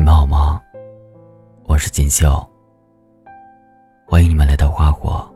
[0.00, 0.58] 你们好吗？
[1.64, 2.42] 我是锦绣，
[4.06, 5.30] 欢迎你们来到花火。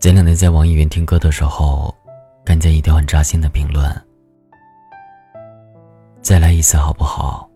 [0.00, 1.94] 前两天在网易云听歌的时候，
[2.46, 3.94] 看见一条很扎心的评论
[6.24, 7.46] ：“再来一次好不好？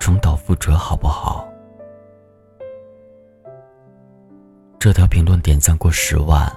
[0.00, 1.46] 重蹈覆辙好不好？”
[4.80, 6.52] 这条评论点赞过十万，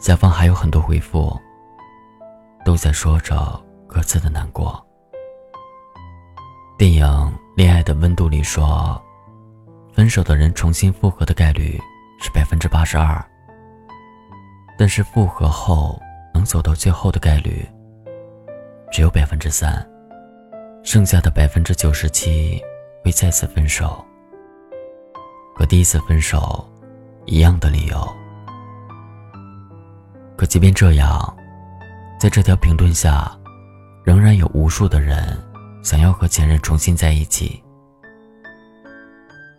[0.00, 1.32] 下方还有很多回复，
[2.64, 3.36] 都在说着
[3.86, 4.84] 各自的难过。
[6.82, 7.06] 电影
[7.54, 9.00] 《恋爱的温度》里说，
[9.94, 11.80] 分手的人重新复合的概率
[12.20, 13.24] 是百分之八十二。
[14.76, 16.02] 但是复合后
[16.34, 17.64] 能走到最后的概率
[18.90, 19.88] 只有百分之三，
[20.82, 22.60] 剩下的百分之九十七
[23.04, 24.04] 会再次分手，
[25.54, 26.68] 和第一次分手
[27.26, 28.12] 一样的理由。
[30.36, 31.36] 可即便这样，
[32.18, 33.30] 在这条评论下，
[34.02, 35.38] 仍然有无数的人
[35.82, 37.62] 想要和前任重新在一起。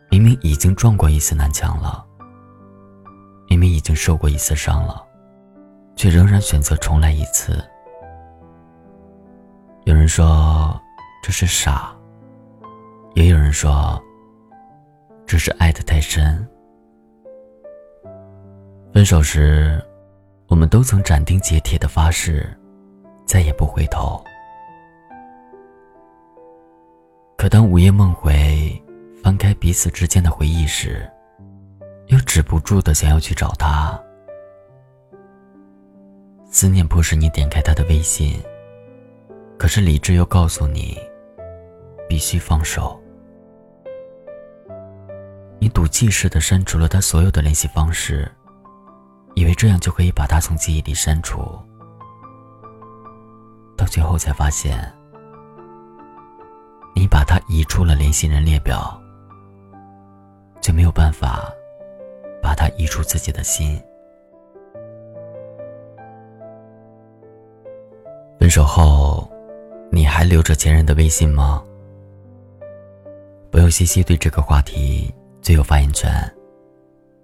[0.10, 2.06] 明明已经撞过一次南墙了，
[3.50, 5.04] 明明已经受过一次伤了。
[5.96, 7.64] 却仍然选择重来一次。
[9.86, 10.80] 有人说
[11.22, 11.96] 这是傻，
[13.14, 14.02] 也有人说
[15.26, 16.46] 这是爱得太深。
[18.94, 19.82] 分手时，
[20.48, 22.46] 我们都曾斩钉截铁的发誓，
[23.26, 24.24] 再也不回头。
[27.44, 28.82] 可当午夜梦回，
[29.22, 31.06] 翻开彼此之间的回忆时，
[32.06, 34.02] 又止不住的想要去找他。
[36.50, 38.42] 思念迫使你点开他的微信，
[39.60, 40.98] 可是理智又告诉你，
[42.08, 42.98] 必须放手。
[45.60, 48.32] 你赌气似的删除了他所有的联系方式，
[49.36, 51.42] 以为这样就可以把他从记忆里删除。
[53.76, 54.90] 到最后才发现，
[57.34, 58.96] 他移出了联系人列表，
[60.62, 61.52] 却没有办法
[62.44, 63.82] 把他移出自己的心。
[68.40, 69.28] 分手后，
[69.92, 71.64] 你还留着前任的微信吗？
[73.52, 75.12] 朋友西西对这个话题
[75.42, 76.12] 最有发言权，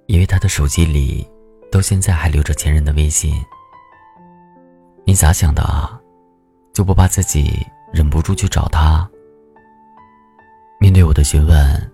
[0.08, 1.24] 因为他的手机里
[1.72, 3.32] 到现在还留着前任的微信。
[5.06, 6.02] 你咋想的啊？
[6.74, 9.08] 就不怕自己忍不住去找他？
[10.82, 11.92] 面对我的询问，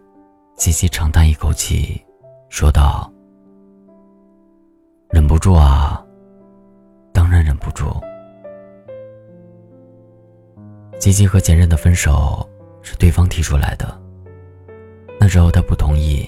[0.58, 2.00] 西西长叹一口气，
[2.50, 3.12] 说道
[5.10, 6.06] ：“忍不住啊，
[7.12, 8.00] 当然忍不住。”
[11.00, 12.48] 吉吉和前任的分手
[12.84, 14.00] 是对方提出来的。
[15.20, 16.24] 那时候他不同意，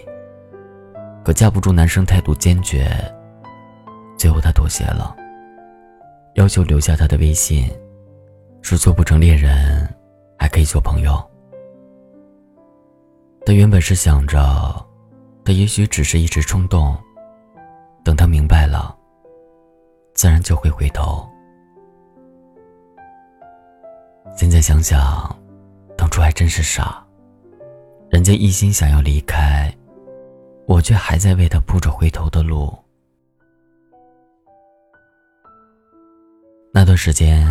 [1.24, 2.90] 可架不住男生态度坚决，
[4.18, 5.16] 最后他妥协了，
[6.34, 7.70] 要求留下他的微信，
[8.64, 9.88] 说做不成恋人，
[10.40, 11.24] 还可以做朋友。
[13.48, 14.38] 他原本是想着，
[15.46, 16.94] 他也许只是一时冲动，
[18.04, 18.94] 等他明白了，
[20.14, 21.26] 自然就会回头。
[24.36, 25.34] 现在想想，
[25.98, 27.02] 当初还真是傻。
[28.10, 29.74] 人家一心想要离开，
[30.66, 32.78] 我却还在为他铺着回头的路。
[36.74, 37.48] 那段时间，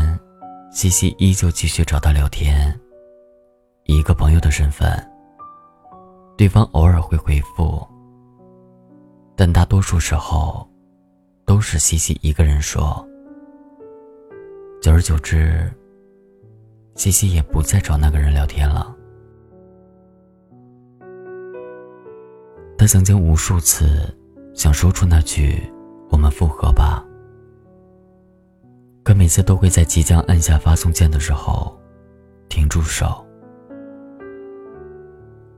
[0.71, 2.79] 西西依旧继续找他聊天，
[3.85, 4.95] 以一个朋友的身份。
[6.37, 7.87] 对方偶尔会回复，
[9.35, 10.69] 但大多数时候，
[11.47, 13.07] 都是西西一个人说。
[14.83, 15.73] 久而久之。
[16.95, 18.95] 西西也不再找那个人聊天了。
[22.79, 24.17] 他曾经无数次
[24.55, 25.61] 想说出那句
[26.09, 27.05] “我们复合吧”，
[29.05, 31.79] 可每次都会在即将按下发送键的时候
[32.49, 33.26] 停住手，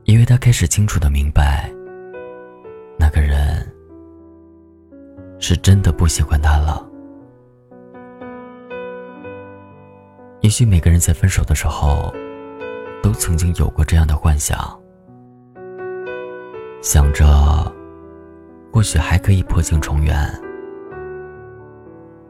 [0.09, 1.71] 因为他开始清楚的明白，
[2.97, 3.63] 那个人
[5.37, 6.83] 是真的不喜欢他了。
[10.41, 12.11] 也许每个人在分手的时候，
[13.03, 14.57] 都曾经有过这样的幻想，
[16.81, 17.71] 想着
[18.73, 20.27] 或许还可以破镜重圆。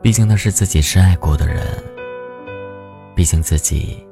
[0.02, 1.64] 毕竟那是自己深爱过的人，
[3.16, 4.06] 毕竟自己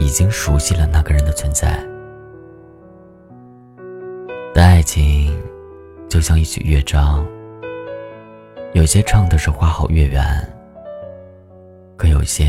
[0.00, 1.86] 已经熟悉了那个人的存在。
[4.58, 5.40] 的爱情
[6.08, 7.24] 就像一曲乐章，
[8.74, 10.24] 有些唱的是花好月圆，
[11.96, 12.44] 可有些。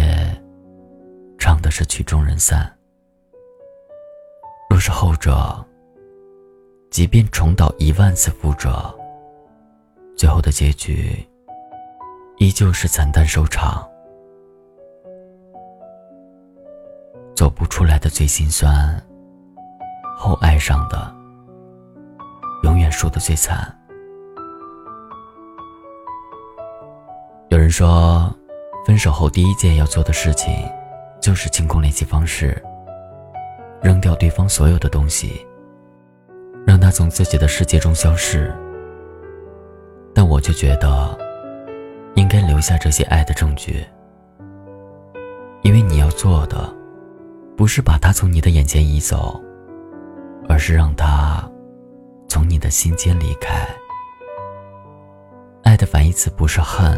[1.38, 2.68] 唱的是曲终人散。
[4.72, 5.64] 若是后者，
[6.90, 8.92] 即便重蹈一万次覆辙，
[10.18, 11.24] 最后的结局
[12.40, 13.88] 依旧是惨淡收场。
[17.36, 19.00] 走不出来的最心酸，
[20.18, 21.16] 后爱上的
[22.89, 23.75] 输的最惨。
[27.50, 28.33] 有人说，
[28.86, 30.53] 分手后第一件要做的事情，
[31.21, 32.62] 就是清空联系方式，
[33.81, 35.45] 扔掉对方所有的东西，
[36.65, 38.56] 让他从自己的世界中消失。
[40.13, 41.18] 但我就觉得，
[42.15, 43.83] 应该留下这些爱的证据，
[45.63, 46.71] 因为你要做的，
[47.57, 49.41] 不是把他从你的眼前移走，
[50.47, 51.49] 而是让他
[52.69, 53.68] 的心间离开。
[55.63, 56.95] 爱的反义词不是恨。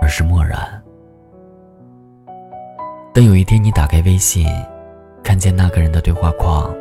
[0.00, 0.82] 而是漠然。
[3.12, 4.48] 等有一天你打开微信，
[5.22, 6.74] 看见那个人的对话框，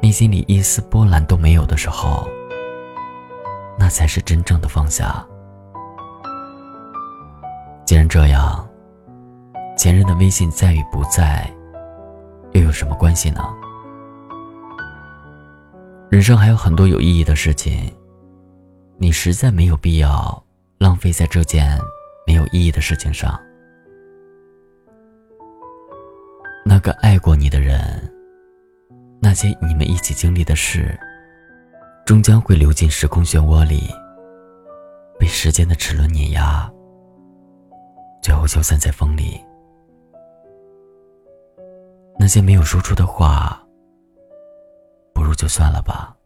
[0.00, 2.28] 你心里一丝波澜都没有的时候，
[3.76, 5.26] 那才是真正的放下。
[7.84, 8.64] 既然这样，
[9.76, 11.50] 前任的微信在与不在，
[12.52, 13.42] 又有什么关系呢？
[16.16, 17.94] 人生还有很多有意义的事情，
[18.96, 20.42] 你实在没有必要
[20.78, 21.78] 浪费在这件。
[22.26, 23.38] 没有意义的事情上，
[26.64, 27.78] 那个爱过你的人，
[29.20, 30.98] 那些你们一起经历的事，
[32.06, 33.82] 终将会流进时空漩涡里，
[35.18, 36.72] 被时间的齿轮碾压，
[38.22, 39.38] 最后消散在风里。
[42.18, 43.62] 那些没有说出的话，
[45.26, 46.16] 如就算了吧。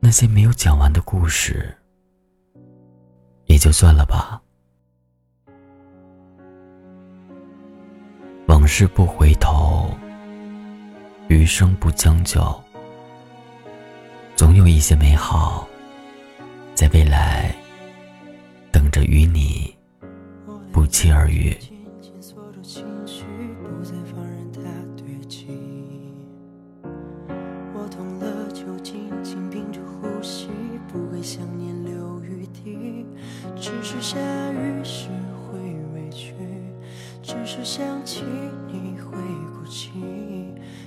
[0.00, 1.74] 那些没有讲完的故事。
[3.46, 4.42] 也就算了吧，
[8.46, 9.88] 往事不回头，
[11.28, 12.62] 余生不将就，
[14.36, 15.66] 总有一些美好，
[16.74, 17.50] 在未来
[18.70, 19.74] 等着与你
[20.70, 21.56] 不期而遇。
[33.56, 34.18] 只是下
[34.52, 35.58] 雨时会
[35.94, 36.34] 委屈，
[37.22, 38.24] 只是想起
[38.66, 39.10] 你会
[39.52, 39.90] 哭泣，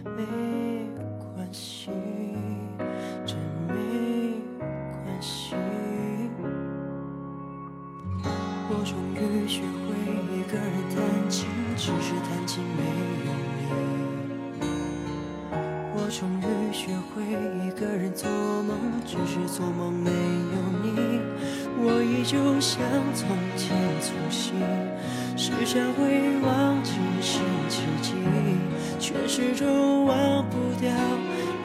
[0.04, 0.26] 没
[1.36, 1.90] 关系，
[3.26, 3.38] 真
[3.68, 3.74] 没
[4.58, 5.56] 关系。
[8.74, 9.94] 我终于学会
[10.34, 12.82] 一个人弹琴，只是弹琴没
[13.26, 13.62] 有你。
[15.94, 17.22] 我终于学会
[17.66, 18.30] 一个人做
[18.64, 20.14] 梦，只是做梦没有
[20.82, 20.88] 你。
[21.84, 22.80] 我依旧像
[23.16, 24.54] 从前粗心，
[25.36, 28.14] 时常会忘记星期几，
[29.00, 30.92] 却始终忘不掉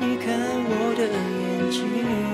[0.01, 0.33] 你看
[0.69, 2.25] 我的眼睛。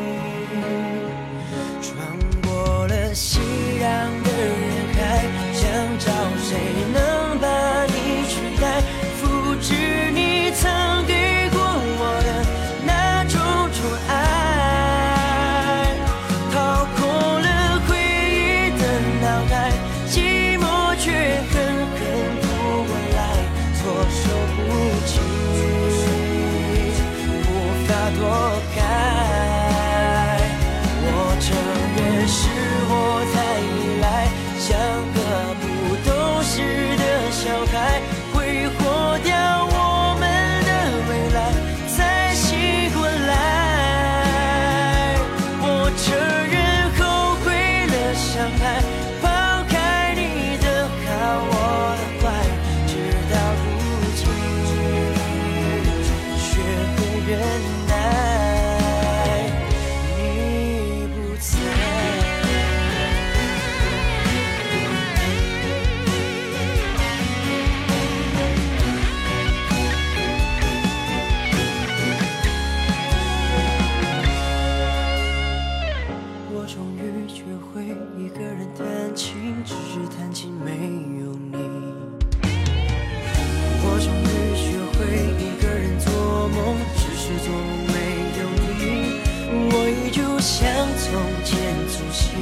[90.43, 90.69] 像
[90.99, 91.57] 从前
[91.87, 92.35] 粗心，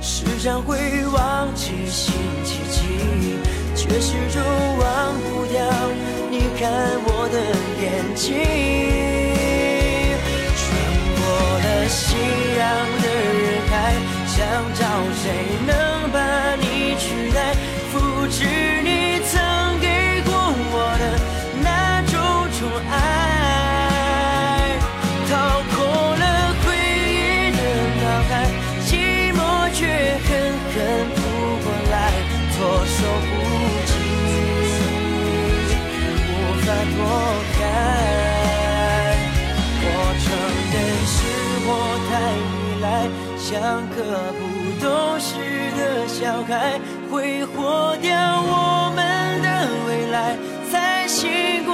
[0.00, 0.78] 时常会
[1.12, 2.14] 忘记星
[2.44, 2.80] 期几，
[3.74, 4.40] 却始终
[4.78, 5.60] 忘不掉
[6.30, 6.70] 你看
[7.04, 7.36] 我的
[7.82, 9.03] 眼睛。
[43.54, 45.38] 像个不懂事
[45.78, 48.10] 的小孩，挥霍掉
[48.42, 50.36] 我们的未来，
[50.72, 51.73] 才醒过